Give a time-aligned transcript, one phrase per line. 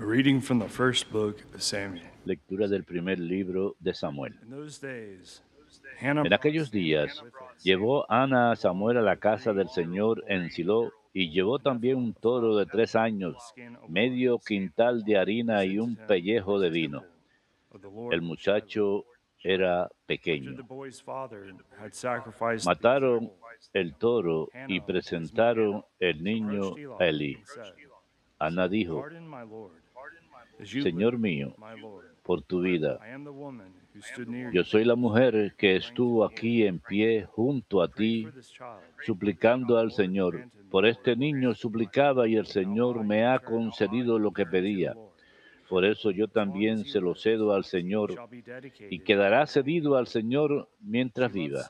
[0.00, 2.06] A reading from the first book of Samuel.
[2.24, 4.32] Lectura del primer libro de Samuel.
[4.42, 5.42] In those days,
[6.00, 7.20] Hannah En aquellos días
[7.64, 12.14] llevó Ana a Samuel a la casa del Señor en Silo y llevó también un
[12.14, 13.36] toro de tres años,
[13.88, 17.02] medio quintal de harina y un pellejo de vino.
[18.12, 19.04] El muchacho
[19.42, 20.52] era pequeño.
[22.64, 23.32] Mataron
[23.72, 27.42] el toro y presentaron el niño a Eli.
[28.38, 29.04] Ana dijo,
[30.64, 31.54] Señor mío,
[32.22, 32.98] por tu vida,
[34.52, 38.28] yo soy la mujer que estuvo aquí en pie junto a ti,
[39.04, 40.48] suplicando al Señor.
[40.70, 44.94] Por este niño suplicaba y el Señor me ha concedido lo que pedía.
[45.68, 48.14] Por eso yo también se lo cedo al Señor
[48.90, 51.66] y quedará cedido al Señor mientras viva.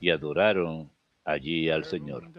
[0.00, 0.90] Y adoraron
[1.24, 2.30] allí al Señor.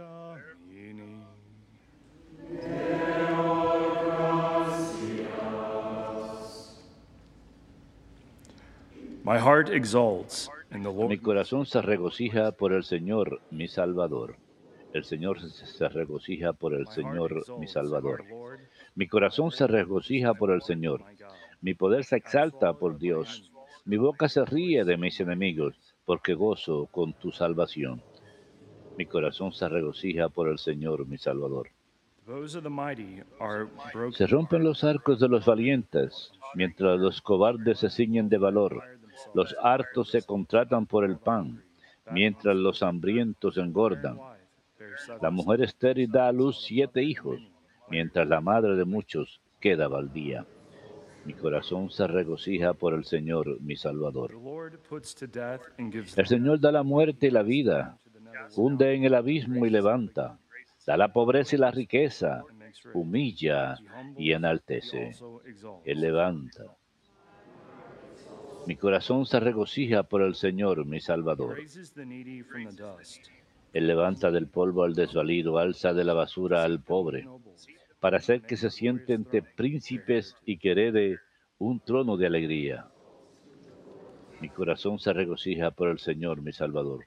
[9.27, 11.09] My heart exalts in the Lord.
[11.09, 14.37] Mi corazón se regocija por el Señor, mi Salvador.
[14.93, 18.23] El Señor se regocija por el Señor, mi Salvador.
[18.95, 21.03] Mi corazón se regocija por el Señor.
[21.59, 23.51] Mi poder se exalta por Dios.
[23.83, 25.75] Mi boca se ríe de mis enemigos,
[26.05, 28.01] porque gozo con tu salvación.
[28.97, 31.67] Mi corazón se regocija por el Señor, mi Salvador.
[34.13, 38.96] Se rompen los arcos de los valientes, mientras los cobardes se ciñen de valor.
[39.33, 41.63] Los hartos se contratan por el pan,
[42.11, 44.19] mientras los hambrientos engordan.
[45.21, 47.39] La mujer estéril da a luz siete hijos,
[47.89, 50.45] mientras la madre de muchos queda baldía.
[51.25, 54.31] Mi corazón se regocija por el Señor, mi Salvador.
[56.15, 57.97] El Señor da la muerte y la vida,
[58.55, 60.39] hunde en el abismo y levanta,
[60.85, 62.43] da la pobreza y la riqueza,
[62.93, 63.75] humilla
[64.17, 65.15] y enaltece.
[65.83, 66.63] Él levanta.
[68.67, 71.57] Mi corazón se regocija por el Señor, mi Salvador.
[73.71, 77.25] Él levanta del polvo al desvalido, alza de la basura al pobre,
[78.01, 81.19] para hacer que se siente entre príncipes y que herede
[81.57, 82.87] un trono de alegría.
[84.41, 87.05] Mi corazón se regocija por el Señor, mi Salvador.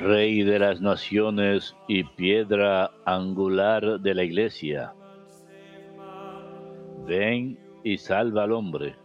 [0.00, 4.94] Rey de las naciones y piedra angular de la iglesia,
[7.06, 8.96] ven y salva al hombre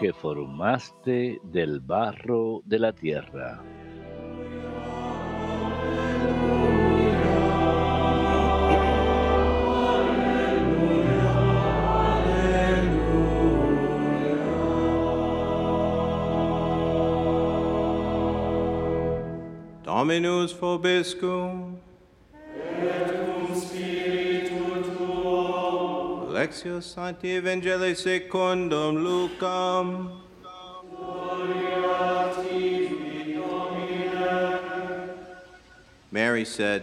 [0.00, 3.62] que formaste del barro de la tierra.
[20.04, 21.78] Dominus vobiscum.
[22.34, 26.28] Et cum spiritu tuo.
[26.30, 30.20] Lectio Sancti Evangelii secundum Lucam.
[30.90, 35.08] Gloria tibi, Domine.
[36.12, 36.82] Mary said,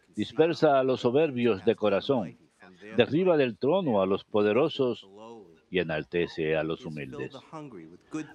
[0.15, 2.37] dispersa a los soberbios de corazón,
[2.97, 5.07] derriba del trono a los poderosos
[5.69, 7.33] y enaltece a los humildes.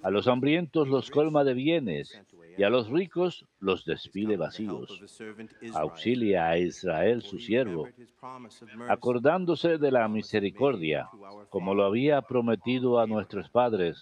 [0.01, 2.19] A los hambrientos los colma de bienes
[2.57, 4.89] y a los ricos los despide vacíos.
[5.75, 7.87] Auxilia a Israel su siervo,
[8.89, 11.07] acordándose de la misericordia,
[11.49, 14.01] como lo había prometido a nuestros padres,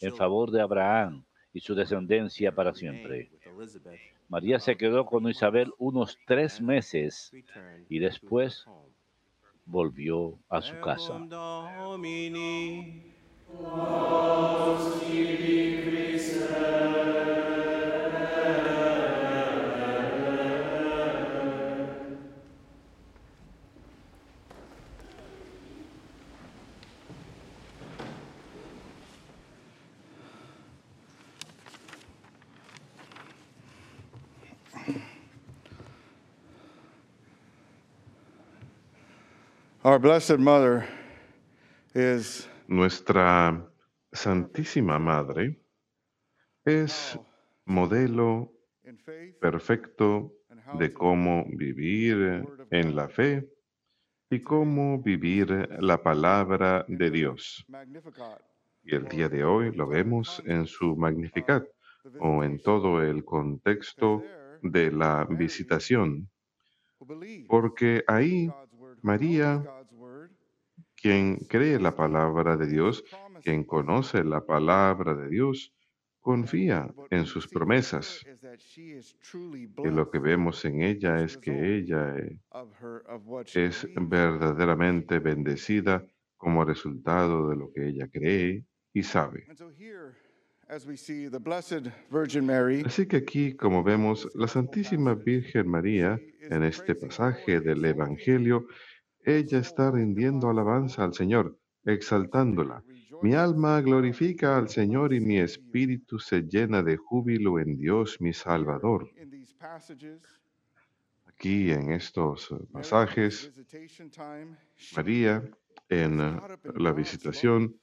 [0.00, 3.30] en favor de Abraham y su descendencia para siempre.
[4.32, 7.30] María se quedó con Isabel unos tres meses
[7.90, 8.64] y después
[9.66, 11.18] volvió a su casa.
[39.84, 40.86] Our Blessed Mother
[41.92, 43.66] is Nuestra
[44.14, 45.58] Santísima Madre
[46.64, 47.18] es
[47.66, 48.52] modelo
[49.40, 50.34] perfecto
[50.78, 53.48] de cómo vivir en la fe
[54.30, 55.50] y cómo vivir
[55.80, 57.66] la palabra de Dios.
[58.84, 61.64] Y el día de hoy lo vemos en su Magnificat
[62.20, 64.22] o en todo el contexto
[64.62, 66.30] de la visitación,
[67.48, 68.48] porque ahí
[69.02, 69.62] María,
[70.94, 73.04] quien cree la palabra de Dios,
[73.42, 75.72] quien conoce la palabra de Dios,
[76.20, 78.24] confía en sus promesas.
[79.84, 82.14] Y lo que vemos en ella es que ella
[83.54, 86.06] es verdaderamente bendecida
[86.36, 89.46] como resultado de lo que ella cree y sabe.
[92.84, 98.66] Así que aquí, como vemos, la Santísima Virgen María, en este pasaje del Evangelio,
[99.24, 102.82] ella está rindiendo alabanza al Señor, exaltándola.
[103.22, 108.32] Mi alma glorifica al Señor y mi espíritu se llena de júbilo en Dios mi
[108.32, 109.08] Salvador.
[111.26, 113.52] Aquí en estos pasajes,
[114.96, 115.42] María,
[115.88, 116.40] en eh,
[116.76, 117.76] la visitación,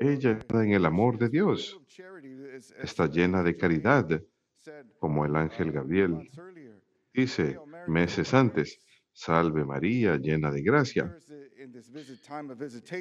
[0.00, 1.80] ella está en el amor de Dios,
[2.82, 4.22] está llena de caridad,
[4.98, 6.28] como el ángel Gabriel
[7.12, 8.78] dice meses antes,
[9.18, 11.12] Salve María, llena de gracia.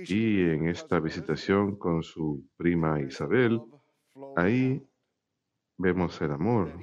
[0.07, 3.61] Y en esta visitación con su prima Isabel,
[4.35, 4.81] ahí
[5.77, 6.73] vemos el amor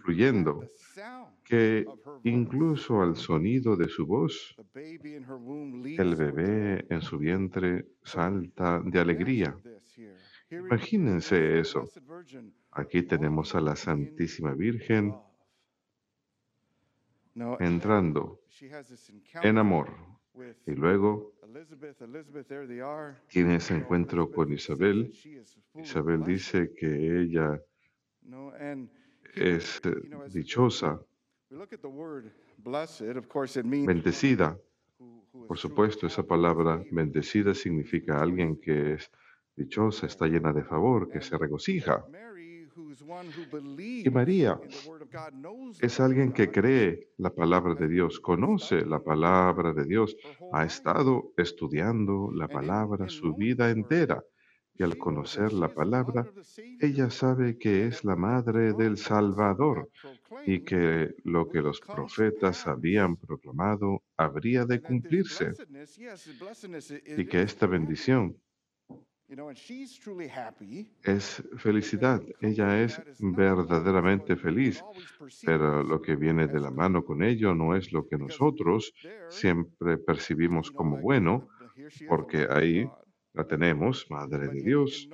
[0.00, 0.62] fluyendo,
[1.42, 1.84] que
[2.22, 9.58] incluso al sonido de su voz, el bebé en su vientre salta de alegría.
[10.48, 11.90] Imagínense eso.
[12.70, 15.12] Aquí tenemos a la Santísima Virgen
[17.60, 18.40] entrando
[19.42, 19.90] en amor.
[20.66, 21.32] Y luego
[23.28, 25.12] tiene ese encuentro con Isabel.
[25.74, 27.60] Isabel dice que ella
[29.34, 29.80] es
[30.32, 31.00] dichosa,
[31.50, 34.58] we look at the word blessed, of course it means bendecida.
[35.46, 39.10] Por supuesto, esa palabra bendecida significa alguien que es
[39.56, 42.04] dichosa, está llena de favor, que se regocija.
[44.04, 44.60] Y María
[45.80, 50.16] es alguien que cree la palabra de Dios, conoce la palabra de Dios,
[50.52, 54.22] ha estado estudiando la palabra su vida entera.
[54.76, 56.28] Y al conocer la palabra,
[56.80, 59.88] ella sabe que es la madre del Salvador
[60.44, 65.52] y que lo que los profetas habían proclamado habría de cumplirse
[67.16, 68.36] y que esta bendición
[71.02, 72.22] es felicidad.
[72.40, 74.84] Ella es verdaderamente feliz,
[75.44, 78.92] pero lo que viene de la mano con ello no es lo que nosotros
[79.28, 81.48] siempre percibimos como bueno,
[82.08, 82.88] porque ahí
[83.32, 85.08] la tenemos, Madre de Dios,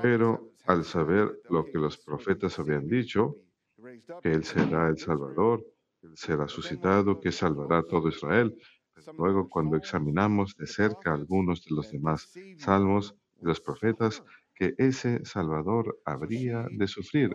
[0.00, 3.36] pero al saber lo que los profetas habían dicho,
[4.22, 5.64] que Él será el Salvador,
[6.02, 8.56] Él será suscitado, que salvará a todo Israel.
[9.16, 14.22] Luego, cuando examinamos de cerca algunos de los demás salmos los profetas,
[14.54, 17.30] que ese Salvador habría de sufrir.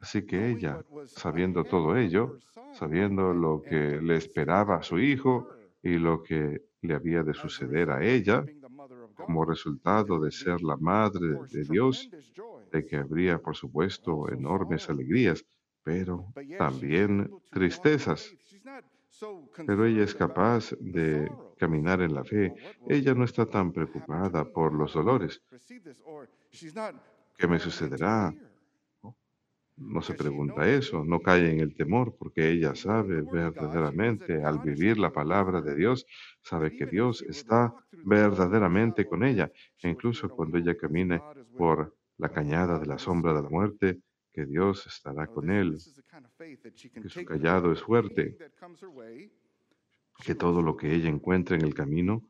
[0.00, 2.38] Así que ella, sabiendo todo ello,
[2.72, 5.48] sabiendo lo que le esperaba a su hijo
[5.82, 8.44] y lo que le había de suceder a ella,
[9.14, 12.10] como resultado de ser la madre de Dios,
[12.72, 15.44] de que habría, por supuesto, enormes alegrías,
[15.84, 18.34] pero también tristezas.
[19.66, 21.30] Pero ella es capaz de
[21.62, 22.52] caminar en la fe.
[22.88, 25.40] Ella no está tan preocupada por los dolores.
[27.38, 28.34] ¿Qué me sucederá?
[29.76, 34.98] No se pregunta eso, no cae en el temor, porque ella sabe verdaderamente, al vivir
[34.98, 36.04] la palabra de Dios,
[36.42, 37.72] sabe que Dios está
[38.04, 39.50] verdaderamente con ella.
[39.82, 41.22] E incluso cuando ella camine
[41.56, 44.00] por la cañada de la sombra de la muerte,
[44.32, 45.78] que Dios estará con él,
[47.02, 48.36] que su callado es fuerte,
[50.22, 52.22] que todo lo que ella encuentre en el camino,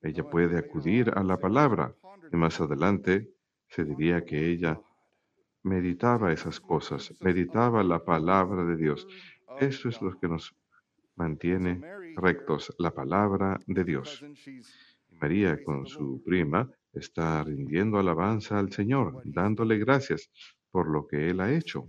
[0.00, 1.94] ella puede acudir a la palabra.
[2.32, 3.28] Y más adelante
[3.68, 4.80] se diría que ella
[5.62, 9.08] meditaba esas cosas, meditaba la palabra de Dios.
[9.58, 10.54] Eso es lo que nos
[11.16, 11.80] mantiene
[12.14, 14.24] rectos, la palabra de Dios.
[15.20, 20.30] María con su prima está rindiendo alabanza al Señor, dándole gracias
[20.70, 21.86] por lo que Él ha hecho.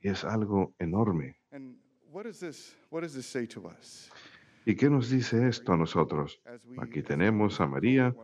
[0.00, 1.40] Y es algo enorme.
[4.66, 6.42] ¿Y qué nos dice esto a nosotros?
[6.76, 8.14] Aquí tenemos a María,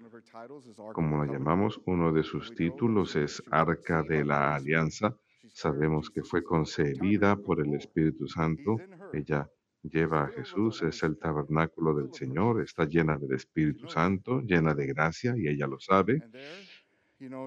[0.92, 5.16] como la llamamos, uno de sus títulos es Arca de la Alianza.
[5.54, 8.76] Sabemos que fue concebida por el Espíritu Santo.
[9.14, 9.48] Ella
[9.82, 14.86] lleva a Jesús, es el tabernáculo del Señor, está llena del Espíritu Santo, llena de
[14.86, 16.22] gracia y ella lo sabe.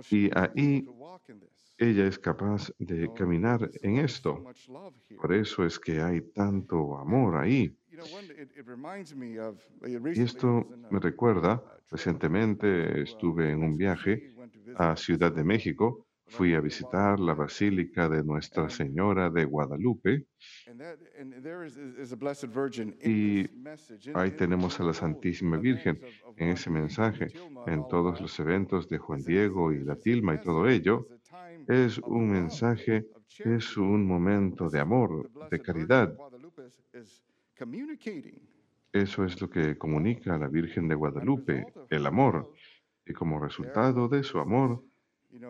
[0.10, 0.86] Y ahí
[1.78, 4.44] ella es capaz de caminar en esto.
[5.20, 7.75] Por eso es que hay tanto amor ahí.
[10.16, 14.34] Y esto me recuerda, recientemente estuve en un viaje
[14.75, 20.26] a Ciudad de México, fui a visitar la Basílica de Nuestra Señora de Guadalupe
[23.04, 23.50] y
[24.14, 26.00] ahí tenemos a la Santísima Virgen
[26.38, 27.28] en ese mensaje,
[27.68, 31.08] en todos los eventos de Juan Diego y la Tilma y todo ello.
[31.68, 33.06] Es un mensaje,
[33.40, 36.16] es un momento de amor, de caridad.
[38.94, 42.54] Eso es lo que comunica a la Virgen de Guadalupe, el amor.
[43.06, 44.84] Y como resultado de su amor,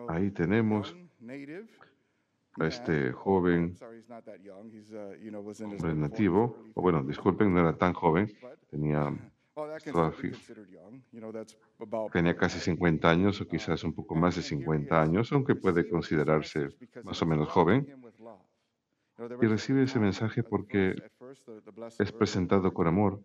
[0.08, 0.96] ahí tenemos
[2.60, 3.74] a este joven
[5.64, 8.30] hombre nativo, o bueno, disculpen, no era tan joven,
[8.70, 9.12] tenía,
[12.12, 16.68] tenía casi 50 años o quizás un poco más de 50 años, aunque puede considerarse
[17.02, 17.86] más o menos joven.
[19.40, 20.94] y recibe ese mensaje porque
[21.98, 23.22] es presentado con amor.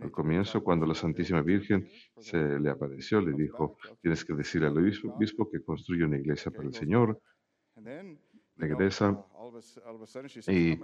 [0.00, 4.78] Al comienzo, cuando la Santísima Virgen se le apareció, le dijo, tienes que decirle al
[4.78, 7.20] obispo, que construye una iglesia para el Señor.
[8.56, 9.24] Regresa
[10.48, 10.78] y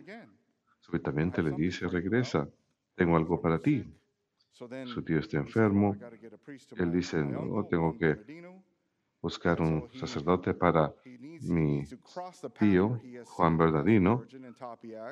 [0.81, 2.49] súbitamente le dice, regresa,
[2.95, 3.85] tengo algo para ti.
[4.53, 5.97] Su tío está enfermo.
[6.77, 8.17] Él dice, no, tengo que
[9.25, 10.93] buscar un sacerdote para
[11.55, 11.83] mi
[12.59, 14.23] tío, Juan Bernardino,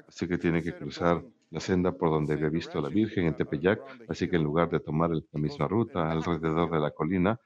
[0.07, 3.37] así que tiene que cruzar la senda por donde había visto a la Virgen en
[3.39, 7.41] Tepeyac, así que en lugar de tomar la misma ruta alrededor de la colina,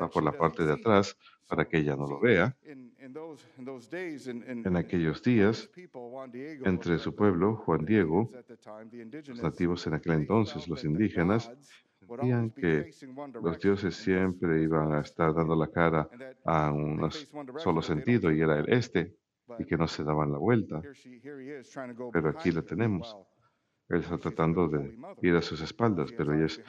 [0.00, 1.16] va por la parte de atrás
[1.48, 2.54] para que ella no lo vea.
[4.68, 5.70] En aquellos días,
[6.72, 8.30] entre su pueblo, Juan Diego,
[9.26, 11.50] los nativos en aquel entonces, los indígenas,
[12.16, 12.90] sentían que
[13.42, 16.08] los dioses siempre iban a estar dando la cara
[16.44, 17.08] a un
[17.58, 19.16] solo sentido y era el este
[19.58, 20.82] y que no se daban la vuelta.
[22.12, 23.16] Pero aquí la tenemos.
[23.88, 26.62] Él está tratando de ir a sus espaldas, pero ella es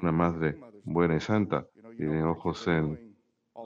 [0.00, 1.66] una madre buena y santa.
[1.96, 3.14] Tiene ojos en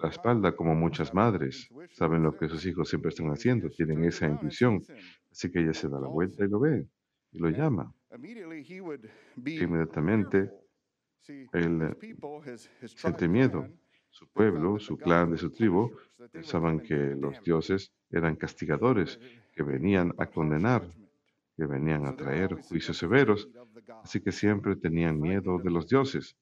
[0.03, 1.69] la espalda como muchas madres.
[1.93, 4.83] Saben lo que sus hijos siempre están haciendo, tienen esa intuición.
[5.31, 6.89] Así que ella se da la vuelta y lo ve
[7.31, 7.93] y lo llama.
[9.37, 10.51] Inmediatamente
[11.53, 11.97] él
[12.87, 13.69] siente miedo.
[14.11, 15.93] Su pueblo, su clan, de su tribu,
[16.33, 19.21] pensaban que los dioses eran castigadores,
[19.53, 20.83] que venían a condenar,
[21.57, 23.49] que venían a traer juicios severos,
[24.03, 26.37] así que siempre tenían miedo de los dioses.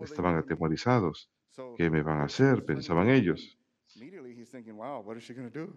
[0.00, 1.30] Estaban atemorizados.
[1.76, 2.64] ¿Qué me van a hacer?
[2.64, 3.58] Pensaban ellos.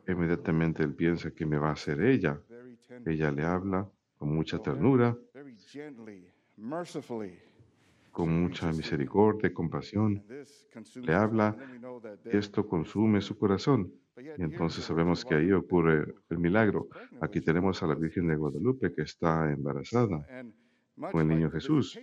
[0.07, 2.39] Inmediatamente él piensa que me va a hacer ella.
[3.05, 5.17] Ella le habla con mucha ternura,
[8.13, 10.23] con mucha misericordia y compasión.
[10.95, 11.57] Le habla,
[12.25, 13.91] esto consume su corazón.
[14.15, 16.87] Y entonces sabemos que ahí ocurre el milagro.
[17.19, 20.25] Aquí tenemos a la Virgen de Guadalupe que está embarazada
[21.11, 21.99] con el niño Jesús,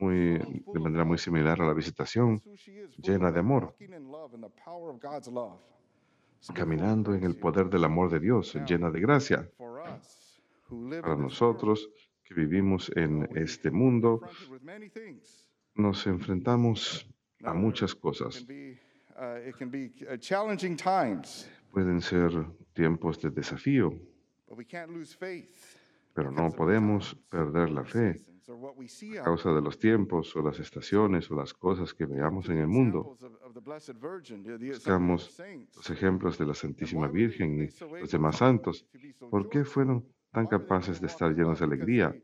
[0.00, 2.40] muy, de manera muy similar a la visitación,
[2.96, 3.76] llena de amor,
[6.54, 9.50] caminando en el poder del amor de Dios, llena de gracia.
[11.02, 11.90] Para nosotros,
[12.34, 14.20] vivimos en este mundo,
[15.74, 17.06] nos enfrentamos
[17.42, 18.46] a muchas cosas.
[21.70, 22.30] Pueden ser
[22.72, 23.92] tiempos de desafío,
[26.14, 28.24] pero no podemos perder la fe
[29.18, 32.66] a causa de los tiempos o las estaciones o las cosas que veamos en el
[32.66, 33.16] mundo.
[34.58, 35.40] Buscamos
[35.76, 37.68] los ejemplos de la Santísima Virgen y
[38.00, 38.86] los demás santos.
[39.30, 42.14] ¿Por qué fueron tan capaces de estar llenos de alegría?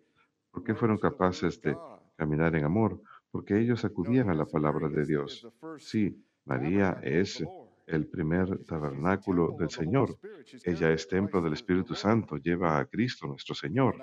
[0.50, 1.76] ¿Por qué fueron capaces de
[2.16, 3.00] caminar en amor?
[3.30, 5.46] Porque ellos acudían a la palabra de Dios.
[5.78, 7.44] Sí, María es
[7.86, 10.18] el primer tabernáculo del Señor.
[10.64, 13.96] Ella es templo del Espíritu Santo, lleva a Cristo nuestro Señor.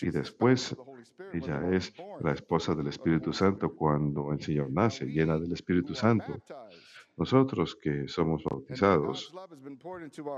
[0.00, 0.76] Y después
[1.32, 6.42] ella es la esposa del Espíritu Santo cuando el Señor nace, llena del Espíritu Santo.
[7.16, 9.32] Nosotros que somos bautizados,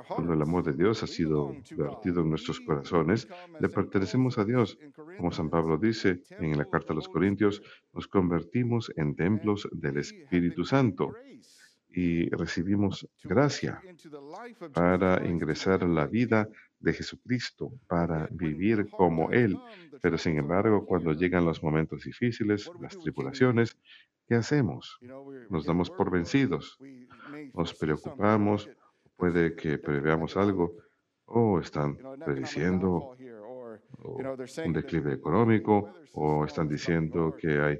[0.09, 3.27] cuando el amor de Dios ha sido vertido en nuestros corazones,
[3.59, 4.79] le pertenecemos a Dios.
[5.17, 9.99] Como San Pablo dice en la carta a los Corintios, nos convertimos en templos del
[9.99, 11.15] Espíritu Santo
[11.91, 13.83] y recibimos gracia
[14.73, 19.59] para ingresar en la vida de Jesucristo, para vivir como Él.
[20.01, 23.77] Pero sin embargo, cuando llegan los momentos difíciles, las tribulaciones,
[24.29, 24.99] ¿qué hacemos?
[25.51, 26.79] Nos damos por vencidos,
[27.55, 28.69] nos preocupamos,
[29.17, 30.75] puede que preveamos algo,
[31.27, 33.15] o están prediciendo
[34.03, 34.19] o
[34.65, 37.79] un declive económico, o están diciendo que hay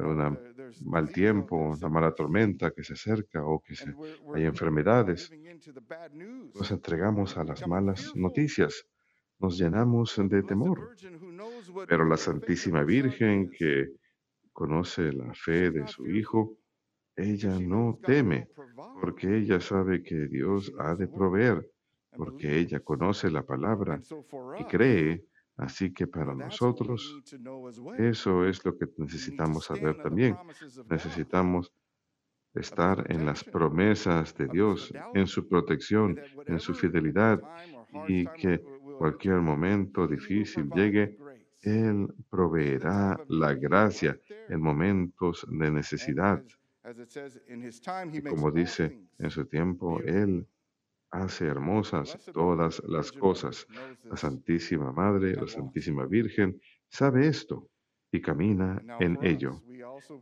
[0.00, 0.38] un
[0.84, 3.94] mal tiempo, una mala tormenta que se acerca o que se-
[4.34, 5.30] hay enfermedades.
[6.54, 8.86] Nos entregamos a las malas noticias,
[9.38, 10.94] nos llenamos de temor.
[11.88, 13.88] Pero la Santísima Virgen que
[14.58, 16.56] conoce la fe de su Hijo,
[17.14, 18.48] ella no teme,
[19.00, 21.70] porque ella sabe que Dios ha de proveer,
[22.16, 24.00] porque ella conoce la palabra
[24.58, 25.24] y cree.
[25.56, 27.22] Así que para nosotros,
[27.98, 30.36] eso es lo que necesitamos saber también.
[30.90, 31.72] Necesitamos
[32.52, 37.40] estar en las promesas de Dios, en su protección, en su fidelidad,
[38.08, 38.60] y que
[38.98, 41.16] cualquier momento difícil llegue,
[41.62, 46.42] Él proveerá la gracia en momentos de necesidad.
[48.12, 50.46] Y como dice en su tiempo, Él
[51.10, 53.66] hace hermosas todas las cosas.
[54.04, 57.68] La Santísima Madre, la Santísima Virgen, sabe esto
[58.10, 59.62] y camina en ello.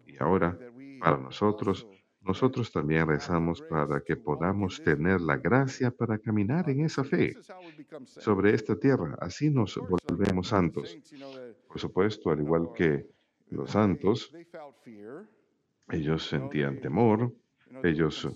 [0.07, 0.59] Y ahora,
[1.01, 1.87] para nosotros,
[2.27, 7.37] nosotros también rezamos para que podamos tener la gracia para caminar en esa fe
[8.05, 9.17] sobre esta tierra.
[9.21, 10.99] Así nos volvemos santos.
[11.69, 13.07] Por supuesto, al igual que
[13.51, 14.35] los santos,
[15.89, 17.33] ellos sentían temor,
[17.85, 18.29] ellos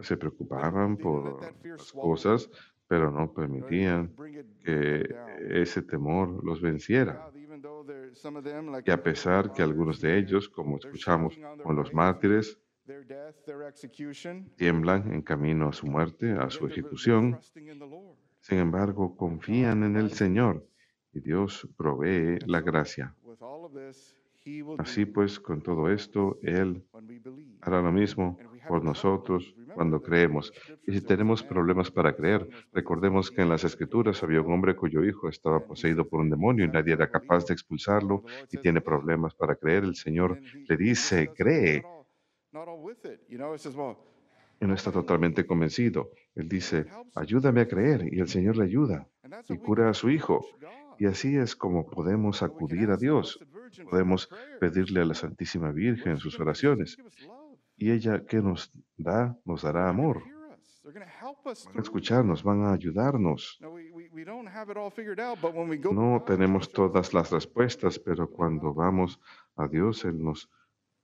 [0.00, 2.50] se preocupaban por las cosas,
[2.88, 4.14] pero no permitían
[4.62, 5.14] que
[5.50, 7.30] ese temor los venciera.
[8.84, 12.58] Y a pesar que algunos de ellos, como escuchamos con los mártires,
[14.56, 17.38] tiemblan en camino a su muerte, a su ejecución,
[18.40, 20.66] sin embargo confían en el Señor
[21.12, 23.14] y Dios provee la gracia.
[24.78, 26.84] Así pues, con todo esto, Él
[27.62, 30.52] hará lo mismo por nosotros cuando creemos.
[30.86, 35.04] Y si tenemos problemas para creer, recordemos que en las Escrituras había un hombre cuyo
[35.04, 39.34] hijo estaba poseído por un demonio y nadie era capaz de expulsarlo y tiene problemas
[39.34, 39.84] para creer.
[39.84, 41.82] El Señor le dice, cree.
[44.60, 46.10] Y no está totalmente convencido.
[46.34, 48.12] Él dice, ayúdame a creer.
[48.12, 49.08] Y el Señor le ayuda
[49.48, 50.46] y cura a su hijo.
[50.98, 53.40] Y así es como podemos acudir a Dios.
[53.90, 54.28] Podemos
[54.60, 56.96] pedirle a la Santísima Virgen sus oraciones.
[57.84, 60.22] Y ella que nos da, nos dará amor.
[60.84, 63.60] Van a escucharnos, van a ayudarnos.
[65.92, 69.20] No tenemos todas las respuestas, pero cuando vamos
[69.56, 70.48] a Dios, Él nos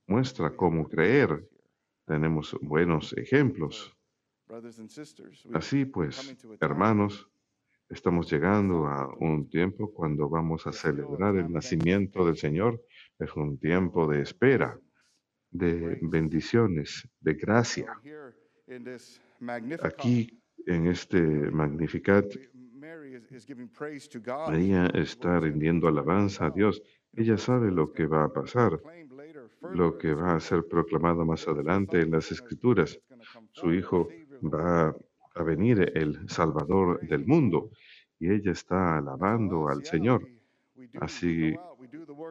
[0.07, 1.47] muestra cómo creer.
[2.07, 3.95] Tenemos buenos ejemplos.
[5.53, 7.31] Así pues, hermanos,
[7.91, 12.81] Estamos llegando a un tiempo cuando vamos a celebrar el nacimiento del Señor.
[13.19, 14.79] Es un tiempo de espera,
[15.51, 17.87] de bendiciones, de gracia.
[19.83, 22.27] Aquí, en este Magnificat,
[24.47, 26.83] María está rindiendo alabanza a Dios.
[27.15, 28.81] Ella sabe lo que va a pasar,
[29.73, 32.99] lo que va a ser proclamado más adelante en las Escrituras.
[33.53, 34.09] Su Hijo
[34.43, 34.95] va
[35.35, 37.71] a venir el Salvador del mundo
[38.19, 40.29] y ella está alabando al Señor.
[41.01, 41.55] Así,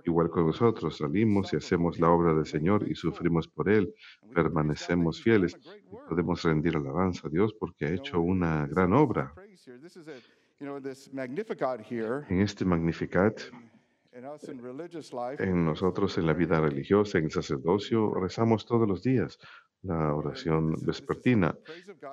[0.05, 3.93] igual con nosotros, salimos y hacemos la obra del Señor y sufrimos por Él,
[4.33, 5.57] permanecemos fieles
[5.91, 9.33] y podemos rendir alabanza a Dios porque ha hecho una gran obra.
[12.29, 13.41] En este Magnificat,
[14.12, 19.39] en nosotros en la vida religiosa, en el sacerdocio, rezamos todos los días
[19.83, 21.55] la oración vespertina.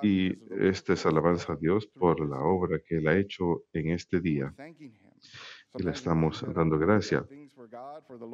[0.01, 4.21] Y esta es alabanza a Dios por la obra que Él ha hecho en este
[4.21, 4.53] día.
[5.73, 7.25] Y le estamos dando gracia.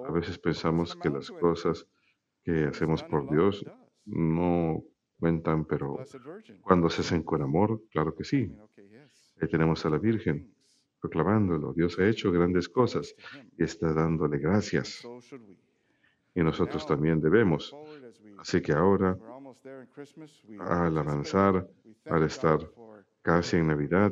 [0.05, 1.87] A veces pensamos que las cosas
[2.43, 3.65] que hacemos por Dios
[4.05, 4.83] no
[5.19, 5.97] cuentan, pero
[6.61, 8.53] cuando se hacen con amor, claro que sí.
[9.39, 10.53] Ahí tenemos a la Virgen
[10.99, 11.73] proclamándolo.
[11.73, 13.15] Dios ha hecho grandes cosas
[13.57, 15.07] y está dándole gracias.
[16.35, 17.75] Y nosotros también debemos.
[18.37, 19.17] Así que ahora,
[20.59, 21.67] al avanzar,
[22.05, 22.59] al estar
[23.21, 24.11] casi en Navidad,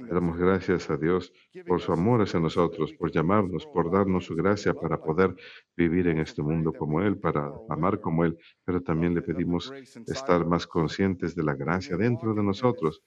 [0.00, 1.32] Le damos gracias a Dios
[1.66, 5.34] por su amor hacia nosotros, por llamarnos, por darnos su gracia para poder
[5.76, 9.72] vivir en este mundo como Él, para amar como Él, pero también le pedimos
[10.06, 13.02] estar más conscientes de la gracia dentro de nosotros,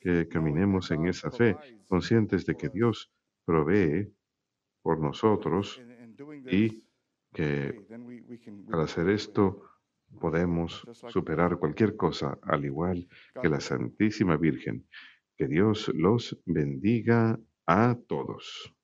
[0.00, 1.56] que caminemos en esa fe,
[1.88, 3.10] conscientes de que Dios
[3.44, 4.12] provee
[4.82, 5.80] por nosotros
[6.50, 6.84] y
[7.32, 7.86] que
[8.72, 9.62] al hacer esto
[10.20, 13.08] podemos superar cualquier cosa, al igual
[13.40, 14.86] que la Santísima Virgen.
[15.38, 18.74] Que Dios los bendiga a todos.